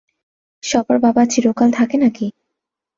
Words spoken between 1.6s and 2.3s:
থাকে নাকি?